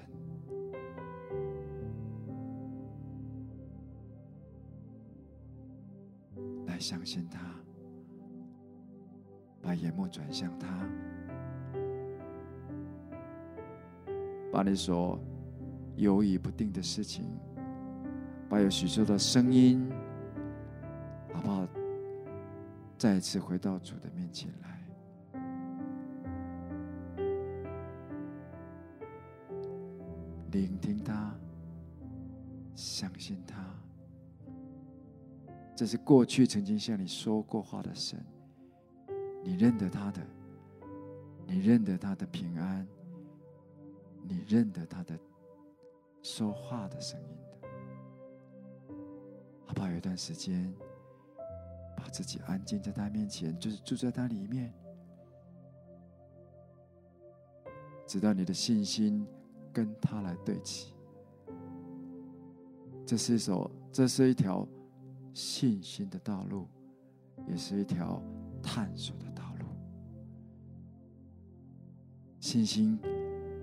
[6.88, 7.40] 相信他，
[9.60, 10.68] 把眼目转向他，
[14.52, 15.18] 把你所
[15.96, 17.24] 犹豫不定的事情，
[18.48, 19.90] 把有许多的声音，
[21.34, 21.66] 好不好？
[22.96, 24.80] 再一次回到主的面前来，
[30.52, 30.95] 聆听
[35.86, 38.18] 是过去曾经向你说过话的神，
[39.44, 40.20] 你认得他的，
[41.46, 42.86] 你认得他的平安，
[44.22, 45.18] 你认得他的
[46.22, 47.68] 说话的声音的，
[49.66, 49.88] 好不好？
[49.88, 50.74] 有一段时间，
[51.96, 54.72] 把自己安静在他面前，就是住在他里面，
[58.06, 59.26] 直到你的信心
[59.72, 60.94] 跟他来对齐。
[63.04, 64.66] 这是一首，这是一条。
[65.36, 66.66] 信心的道路，
[67.46, 68.22] 也是一条
[68.62, 69.66] 探索的道路。
[72.40, 72.98] 信心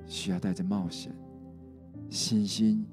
[0.06, 1.12] 需要带着冒险，
[2.12, 2.86] 信心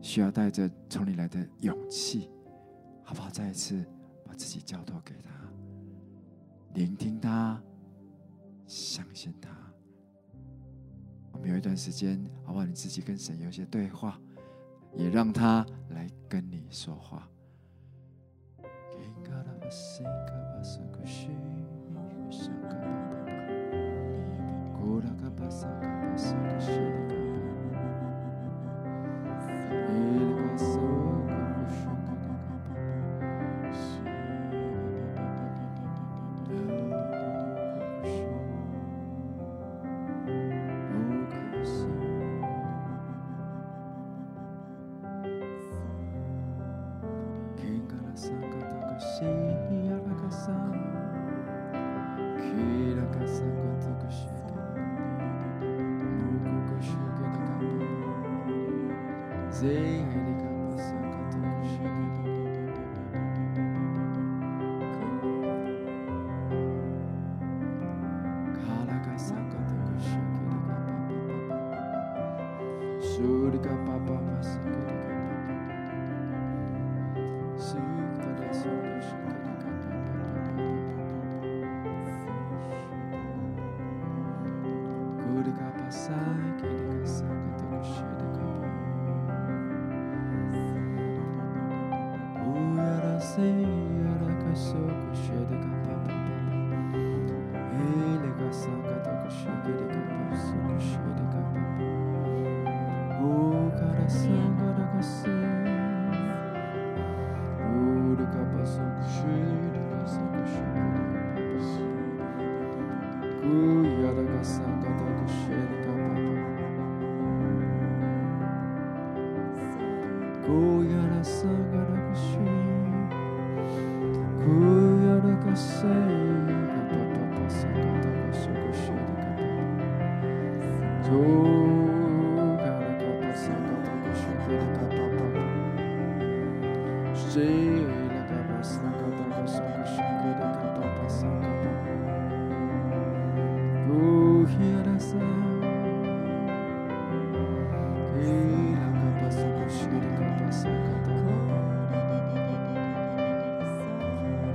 [0.00, 2.30] 需要带着从你来的勇气，
[3.02, 3.28] 好不好？
[3.30, 3.84] 再一次
[4.24, 5.32] 把自己交托给他，
[6.74, 7.60] 聆听他，
[8.68, 9.50] 相信他。
[11.32, 12.64] 我们有一段时间，好不好？
[12.64, 14.20] 你自己跟神有一些对话，
[14.94, 17.28] 也让他来跟你说话。
[24.76, 27.07] Kura kapasa kapasa kashiri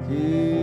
[0.07, 0.62] que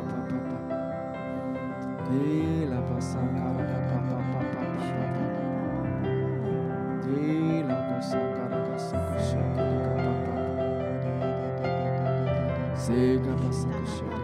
[12.81, 14.20] Seca, passa, coxinha.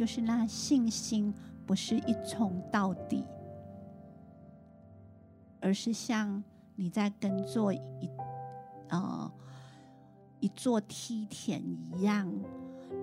[0.00, 1.30] 就是那信心
[1.66, 3.22] 不是一冲到底，
[5.60, 6.42] 而是像
[6.74, 8.10] 你在耕作一
[8.88, 9.30] 呃
[10.40, 12.32] 一座梯田一样，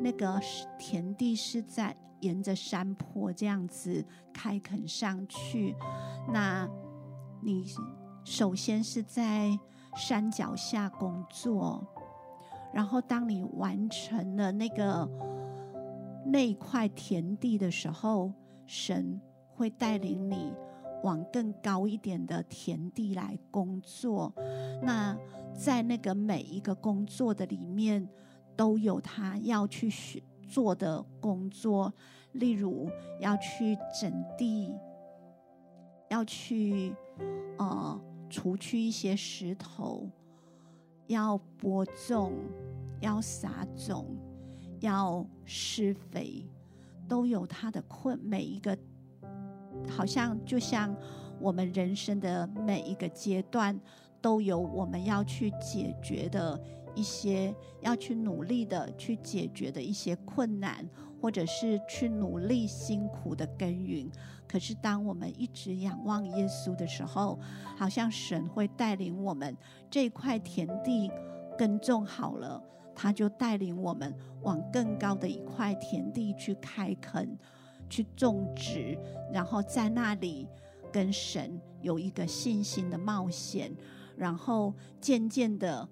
[0.02, 0.42] 那个
[0.80, 5.76] 田地是在沿着山坡这样子开垦上去。
[6.34, 6.68] 那
[7.44, 7.64] 你
[8.24, 9.56] 首先是在
[9.96, 11.86] 山脚下工作，
[12.74, 15.08] 然后当你完成了那个。
[16.30, 18.34] 那一块田地的时候，
[18.66, 19.20] 神
[19.56, 20.54] 会带领你
[21.04, 24.34] 往更高一点的田地来工作。
[24.84, 25.18] 那
[25.54, 28.08] 在那个每一个工作的里面，
[28.56, 31.94] 都有他要去做的工作，
[32.34, 32.90] 例如
[33.22, 34.74] 要去整地，
[36.10, 36.94] 要去
[37.58, 38.00] 呃
[38.30, 40.10] 除去一些石头，
[41.08, 42.34] 要播种，
[43.00, 44.06] 要撒种。
[44.80, 46.46] 要施肥，
[47.08, 48.20] 都有它的困。
[48.20, 48.78] 每一个，
[49.90, 50.96] 好像就像
[51.40, 53.80] 我们人生的每一个阶段，
[54.22, 56.60] 都有我们要去解决的
[56.96, 60.88] 一些，要去努力的去解决的一些困难，
[61.22, 64.10] 或者是去努力辛苦的耕耘。
[64.48, 67.38] 可是当我们一直仰望耶稣的时候，
[67.78, 69.56] 好像神会带领我们
[69.90, 71.12] 这块田地
[71.58, 72.64] 耕种好了，
[73.00, 77.38] 他就带领我们往更高的一块田地去开垦、
[77.88, 78.98] 去种植，
[79.32, 80.48] 然后在那里
[80.92, 83.72] 跟神有一个信心的冒险，
[84.16, 85.88] 然后渐渐的。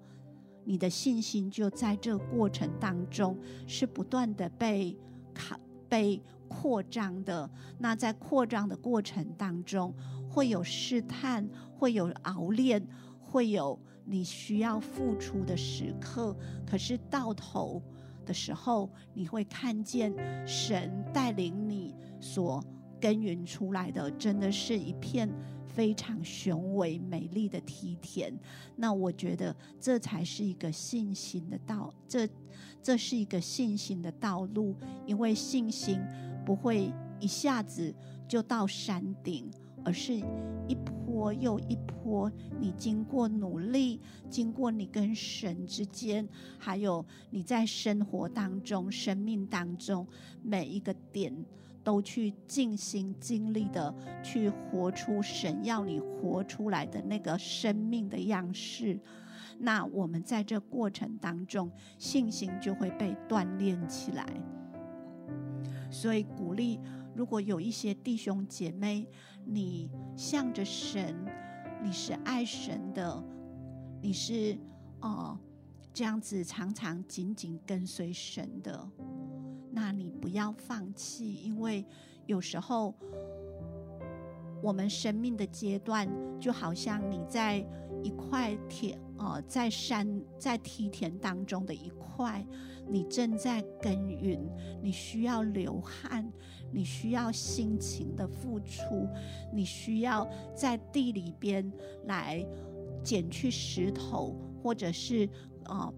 [0.68, 3.38] 你的信心就在这个过程当中
[3.68, 4.98] 是不断的被
[5.32, 5.56] 考、
[5.88, 7.48] 被扩张的。
[7.78, 9.94] 那在扩张的过程当中，
[10.28, 12.84] 会有试探，会有熬炼，
[13.20, 16.34] 会有你需要付出的时刻。
[16.64, 17.82] 可是到头
[18.24, 20.14] 的时候，你会看见
[20.46, 22.64] 神带领你所
[22.98, 25.28] 耕耘出来的，真的是一片。
[25.66, 28.32] 非常雄伟美丽的梯田，
[28.76, 32.26] 那我觉得这才是一个信心的道，这
[32.82, 36.00] 这是一个信心的道路，因为信心
[36.46, 36.90] 不会
[37.20, 37.94] 一下子
[38.26, 39.50] 就到山顶，
[39.84, 40.14] 而是
[40.66, 43.98] 一步波又一波，你经过努力，
[44.28, 50.06] 经过你跟神之间，还有你在生活当中、生命当中
[50.42, 51.34] 每一个点。
[51.86, 58.98] 都去尽心尽力的去活出神要你活出来的那个生命的样式，
[59.60, 64.26] 那我们在这过程当中，信心就会被锻炼起来。
[65.88, 66.80] 所以鼓励，
[67.14, 69.06] 如果有一些弟兄姐妹，
[69.48, 71.14] 你向着神，
[71.80, 73.24] 你是爱神的，
[74.02, 74.58] 你是
[75.00, 75.38] 哦
[75.94, 78.86] 这样子常常紧紧跟随神的。
[79.70, 81.86] 那你不要放弃，因为
[82.26, 82.92] 有时候
[84.62, 86.08] 我们生命的阶段，
[86.40, 87.64] 就好像你在
[88.02, 92.44] 一块田，呃，在山在梯田当中的一块，
[92.88, 94.40] 你正在耕耘，
[94.82, 96.30] 你需要流汗，
[96.72, 99.08] 你需要辛勤的付出，
[99.52, 101.72] 你需要在地里边
[102.04, 102.44] 来
[103.02, 105.28] 捡去石头，或者是
[105.64, 105.92] 呃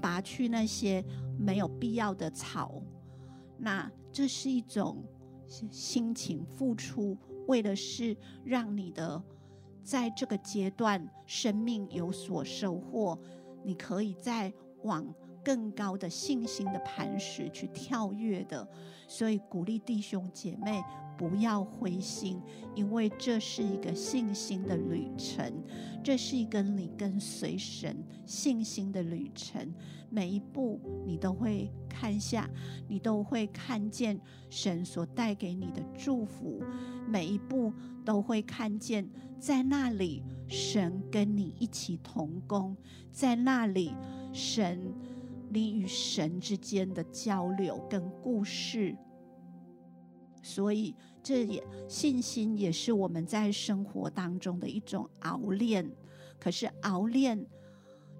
[0.00, 1.04] 拔去那些
[1.38, 2.82] 没有必要的草。
[3.56, 5.04] 那这是一种
[5.70, 7.16] 辛勤付出，
[7.46, 9.22] 为的是让你的
[9.82, 13.18] 在这个阶段生命有所收获，
[13.62, 14.52] 你可以再
[14.82, 15.06] 往
[15.44, 18.66] 更高的信心的磐石去跳跃的。
[19.06, 20.82] 所以鼓励弟兄姐妹
[21.18, 22.40] 不要灰心，
[22.74, 25.52] 因为这是一个信心的旅程，
[26.02, 29.72] 这是一个你跟随神信心的旅程。
[30.08, 32.48] 每一步你都会看下，
[32.88, 34.18] 你都会看见
[34.48, 36.62] 神所带给你的祝福。
[37.06, 37.72] 每一步
[38.04, 39.06] 都会看见，
[39.38, 42.74] 在那里神跟你一起同工，
[43.12, 43.92] 在那里
[44.32, 44.94] 神
[45.54, 48.94] 你与神之间的交流跟故事。
[50.42, 55.88] 所以这也信心也是我们在生活当中的一种熬炼。
[56.38, 57.46] 可是熬炼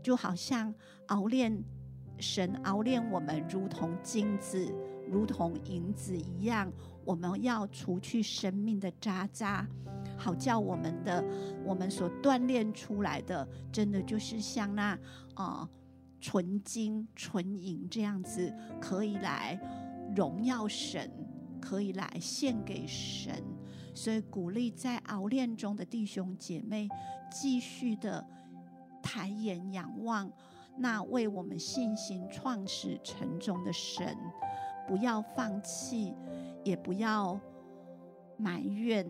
[0.03, 0.72] 就好像
[1.09, 1.62] 熬炼。
[2.20, 4.72] 神熬炼我们，如同金子，
[5.11, 6.72] 如同银子一样。
[7.05, 9.68] 我们要除去生命的渣渣，
[10.16, 11.22] 好叫我们的
[11.64, 14.97] 我们所锻炼出来的，真的就是像那
[15.35, 15.68] 啊
[16.24, 18.50] 纯金、纯银这样子，
[18.80, 19.60] 可以来
[20.16, 21.10] 荣耀神，
[21.60, 23.44] 可以来献给神。
[23.94, 26.88] 所以鼓励在熬炼中的弟兄姐妹，
[27.30, 28.26] 继续的
[29.02, 30.32] 抬眼仰望。
[30.78, 34.16] 那为我们信心创始成终的神，
[34.88, 36.14] 不要放弃，
[36.64, 37.38] 也不要
[38.38, 39.06] 埋怨，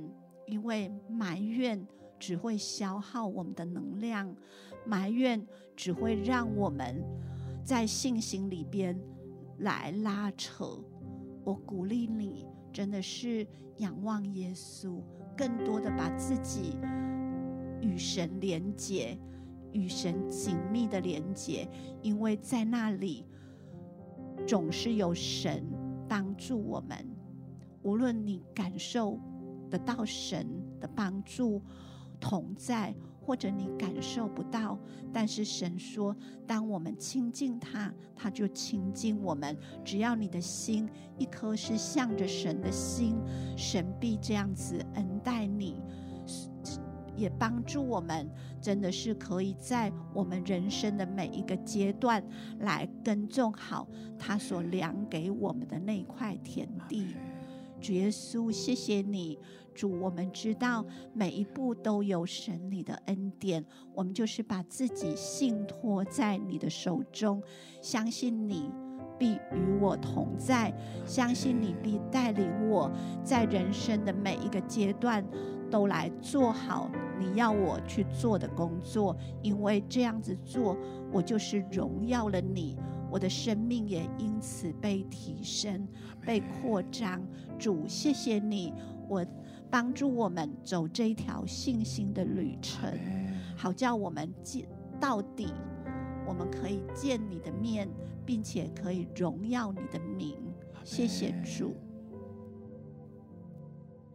[0.48, 1.86] 因为埋怨
[2.18, 4.34] 只会消耗我们的能量，
[4.86, 5.44] 埋怨
[5.76, 7.02] 只会让我们
[7.64, 8.98] 在信心里边
[9.58, 10.78] 来拉扯。
[11.44, 13.46] 我鼓励你，真的是
[13.78, 15.00] 仰望耶稣，
[15.36, 16.76] 更多的把自己
[17.80, 19.18] 与神连结。
[19.76, 21.68] 与神紧密的连结，
[22.00, 23.26] 因为在那里
[24.46, 25.66] 总是有神
[26.08, 26.96] 帮助我们。
[27.82, 29.18] 无论你感受
[29.68, 30.46] 得到神
[30.78, 31.60] 的帮助
[32.20, 32.94] 同在，
[33.24, 34.78] 或者你感受不到，
[35.12, 36.14] 但是神说，
[36.46, 39.56] 当我们亲近他，他就亲近我们。
[39.84, 43.16] 只要你的心一颗是向着神的心，
[43.56, 45.82] 神必这样子恩待你。
[47.16, 48.28] 也帮助我们，
[48.60, 52.20] 真的是可以在我们人生的每一个阶段
[52.58, 57.14] 来耕种好他所量给我们的那块田地。
[57.84, 59.38] 主耶稣，谢谢你，
[59.74, 60.82] 主，我们知道
[61.12, 63.62] 每一步都有神你的恩典，
[63.92, 67.42] 我们就是把自己信托在你的手中，
[67.82, 68.70] 相信你
[69.18, 70.74] 必与我同在，
[71.04, 72.90] 相信你必带领我
[73.22, 75.22] 在人生的每一个阶段
[75.70, 80.74] 都来做好你要我去做的工作，因为这样子做，
[81.12, 82.78] 我就是荣耀了你，
[83.10, 85.86] 我的生命也因此被提升、
[86.26, 87.20] 被扩张。
[87.58, 88.72] 主，谢谢你，
[89.08, 89.24] 我
[89.70, 92.92] 帮助我们走这一条信心的旅程，
[93.56, 94.66] 好叫我们见
[95.00, 95.52] 到底，
[96.26, 97.88] 我们可以见你的面。
[98.26, 100.34] 并且可以荣耀你的名，
[100.82, 101.76] 谢谢主。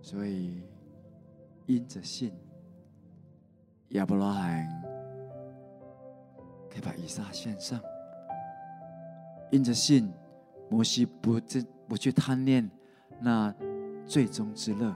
[0.02, 0.64] 所以，
[1.68, 2.34] 因着信，
[3.90, 4.68] 亚伯拉罕
[6.72, 7.80] 可以把以撒献上；
[9.52, 10.12] 因着信，
[10.72, 11.40] 摩西不
[11.90, 12.70] 不去贪恋
[13.20, 13.54] 那
[14.06, 14.96] 最终之乐，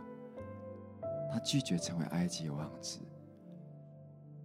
[1.30, 3.00] 他拒绝成为埃及王子，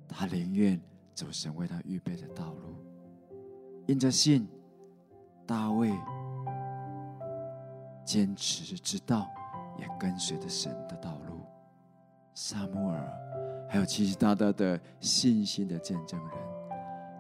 [0.09, 0.81] 他宁愿
[1.15, 2.75] 走神为他预备的道路。
[3.87, 4.49] 因着信。
[5.47, 5.91] 大卫
[8.05, 9.27] 坚持之道，
[9.79, 11.41] 也跟随着神的道路。
[12.35, 16.39] 撒母耳，还有其其他他的信心的见证人，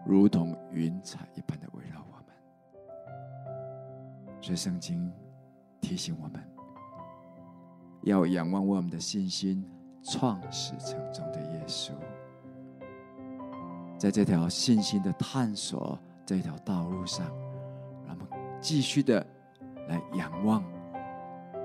[0.04, 2.02] 如同云彩一般的围绕
[4.48, 4.56] 这。
[4.56, 5.12] 圣经
[5.80, 6.42] 提醒我们，
[8.02, 9.64] 要仰望我们的信心
[10.02, 11.92] 创始成终的耶稣。
[13.98, 17.26] 在这条信心的探索这条道路上。
[18.06, 19.24] 让我们继续的
[19.88, 20.64] 来仰望，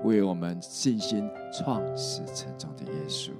[0.04, 3.32] 为我们信心创始成终的耶稣。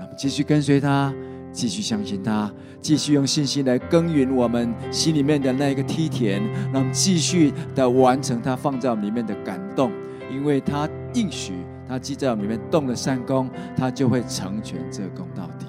[0.00, 1.14] 让我们继续跟随他，
[1.52, 6.42] 继续相信他，继续用信心来耕耘我们心里面的那一个梯田。
[6.72, 9.92] 让我们继续的完成他放在我们里面的感动，
[10.32, 11.52] 因为他应许，
[11.86, 15.66] 他既在我们里面动了善功，他就会成全这功到底。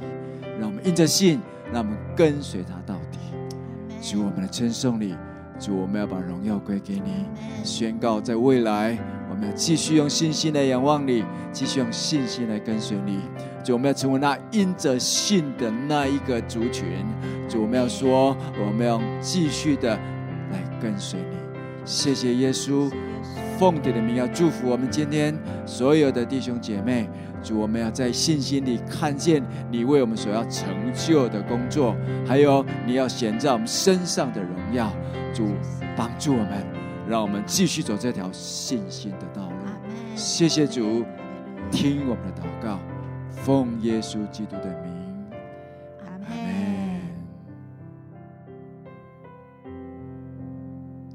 [0.57, 1.41] 让我们因着信，
[1.73, 3.19] 让我们跟随他到底。
[4.01, 5.13] 主，我们的称颂里。
[5.61, 7.27] 主，我们要把荣耀归给你，
[7.63, 8.97] 宣告在未来，
[9.29, 13.19] 我们要继续用信心来仰望你，继续用信心来跟随你。
[13.63, 17.05] 主，我们要成为那因着信的那一个族群。
[17.47, 19.95] 主，我们要说，我们要继续的
[20.51, 21.37] 来跟随你。
[21.85, 22.91] 谢谢耶稣，
[23.61, 25.37] 奉你的名要祝福我们今天
[25.67, 27.07] 所有的弟兄姐妹。
[27.43, 29.39] 主，我们要在信心里看见
[29.69, 31.95] 你为我们所要成就的工作，
[32.25, 34.91] 还有你要显在我们身上的荣耀。
[35.31, 35.49] 主
[35.95, 36.65] 帮助我们，
[37.07, 39.55] 让我们继续走这条信心的道路。
[40.15, 41.05] 谢谢主，
[41.69, 42.79] 听我们的祷告，
[43.29, 44.91] 奉耶稣基督的名。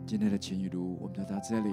[0.07, 1.71] 今天的情雨如我们就到这里，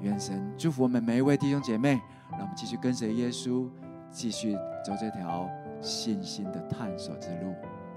[0.00, 2.00] 愿神祝福我们每一位弟兄姐妹，
[2.32, 3.68] 让我们继续跟随耶稣，
[4.10, 5.48] 继续走这条
[5.80, 7.54] 信心的探索之路。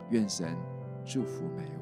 [0.10, 0.56] 愿神
[1.06, 1.79] 祝福每一位。